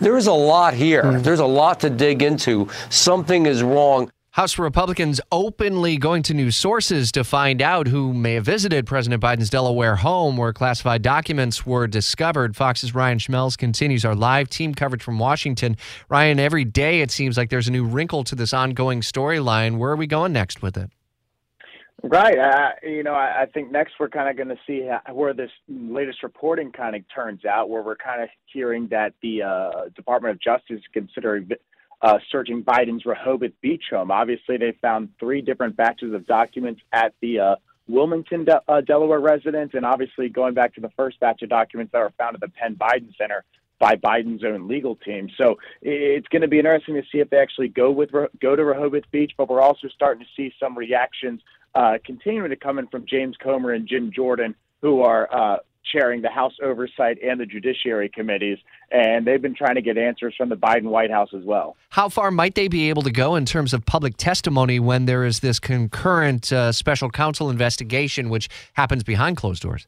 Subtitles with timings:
[0.00, 1.02] There is a lot here.
[1.02, 1.22] Mm-hmm.
[1.22, 2.68] There's a lot to dig into.
[2.88, 4.10] Something is wrong.
[4.32, 9.20] House Republicans openly going to new sources to find out who may have visited President
[9.20, 12.56] Biden's Delaware home where classified documents were discovered.
[12.56, 15.76] Fox's Ryan Schmelz continues our live team coverage from Washington.
[16.08, 19.78] Ryan, every day it seems like there's a new wrinkle to this ongoing storyline.
[19.78, 20.90] Where are we going next with it?
[22.02, 22.38] Right.
[22.38, 25.34] Uh, you know, I, I think next we're kind of going to see how, where
[25.34, 29.70] this latest reporting kind of turns out, where we're kind of hearing that the uh,
[29.94, 31.50] Department of Justice is considering
[32.02, 34.10] uh, searching Biden's Rehoboth Beach home.
[34.10, 37.56] Obviously, they found three different batches of documents at the uh,
[37.88, 41.92] Wilmington, De- uh, Delaware residence, and obviously going back to the first batch of documents
[41.92, 43.44] that were found at the Penn Biden Center
[43.78, 45.28] by Biden's own legal team.
[45.36, 48.64] So it's going to be interesting to see if they actually go with go to
[48.64, 49.32] Rehoboth Beach.
[49.36, 51.40] But we're also starting to see some reactions
[51.74, 55.58] uh, continuing to come in from James Comer and Jim Jordan, who are uh,
[55.90, 58.58] chairing the House Oversight and the Judiciary Committees,
[58.90, 61.76] and they've been trying to get answers from the Biden White House as well.
[61.90, 65.24] How far might they be able to go in terms of public testimony when there
[65.24, 69.86] is this concurrent uh, special counsel investigation, which happens behind closed doors?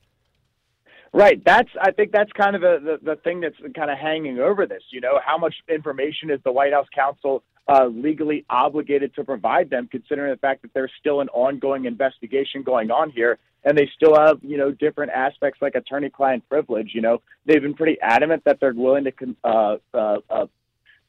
[1.15, 1.45] Right.
[1.45, 4.65] That's I think that's kind of the, the, the thing that's kind of hanging over
[4.65, 4.83] this.
[4.91, 9.71] You know, how much information is the White House counsel uh, legally obligated to provide
[9.71, 13.89] them, considering the fact that there's still an ongoing investigation going on here, and they
[13.95, 16.91] still have you know different aspects like attorney-client privilege.
[16.95, 19.13] You know, they've been pretty adamant that they're willing to
[19.45, 20.47] uh, uh, uh,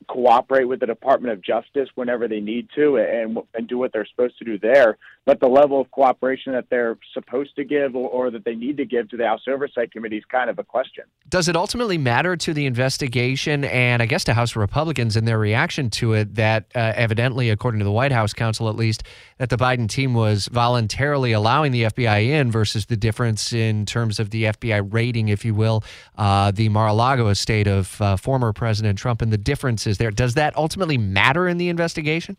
[0.07, 4.05] cooperate with the Department of Justice whenever they need to and and do what they're
[4.05, 4.97] supposed to do there.
[5.25, 8.75] But the level of cooperation that they're supposed to give or, or that they need
[8.77, 11.05] to give to the House Oversight Committee is kind of a question.
[11.29, 15.39] Does it ultimately matter to the investigation and I guess to House Republicans and their
[15.39, 19.03] reaction to it that uh, evidently, according to the White House counsel at least,
[19.43, 24.17] that the Biden team was voluntarily allowing the FBI in versus the difference in terms
[24.17, 25.83] of the FBI rating, if you will,
[26.17, 30.11] uh, the Mar-a-Lago estate of uh, former President Trump and the differences there.
[30.11, 32.37] Does that ultimately matter in the investigation?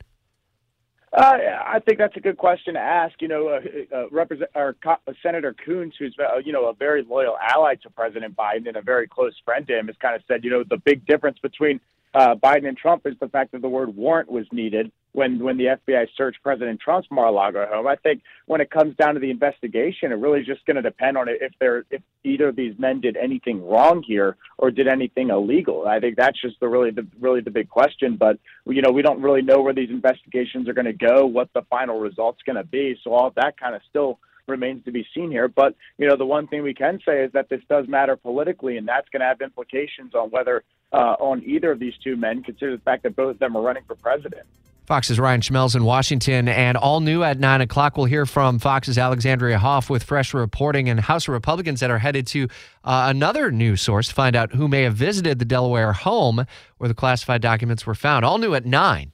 [1.13, 3.21] Uh, I think that's a good question to ask.
[3.21, 3.61] You know, uh,
[3.95, 7.91] uh, Represent or Co- Senator Coons, who's uh, you know a very loyal ally to
[7.91, 10.65] President Biden and a very close friend to him, has kind of said, you know,
[10.69, 11.81] the big difference between
[12.15, 15.57] uh, Biden and Trump is the fact that the word warrant was needed when when
[15.57, 17.87] the FBI searched President Trump's Mar-a-Lago home.
[17.87, 20.83] I think when it comes down to the investigation, it really is just going to
[20.83, 24.89] depend on if there if either of these men did anything wrong here or did
[24.89, 25.87] anything illegal.
[25.87, 28.17] I think that's just the really the really the big question.
[28.17, 31.49] But you know, we don't really know where these investigations are going to go, what
[31.55, 32.99] the final result's going to be.
[33.05, 35.47] So all that kind of still remains to be seen here.
[35.47, 38.79] But you know, the one thing we can say is that this does matter politically,
[38.79, 42.43] and that's going to have implications on whether uh, on either of these two men,
[42.43, 44.45] consider the fact that both of them are running for president.
[44.87, 48.99] Fox's Ryan Schmelz in Washington, and all new at 9 o'clock, we'll hear from Fox's
[48.99, 52.49] Alexandria Hoff with fresh reporting and House Republicans that are headed to
[52.85, 56.45] uh, another news source to find out who may have visited the Delaware home
[56.77, 58.27] where the classified documents were found.
[58.27, 59.13] All new at 9.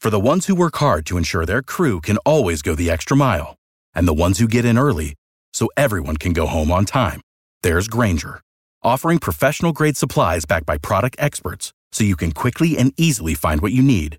[0.00, 3.16] For the ones who work hard to ensure their crew can always go the extra
[3.16, 3.56] mile,
[3.94, 5.14] and the ones who get in early
[5.52, 7.20] so everyone can go home on time,
[7.64, 8.40] there's Grainger,
[8.84, 13.60] offering professional grade supplies backed by product experts so you can quickly and easily find
[13.60, 14.18] what you need.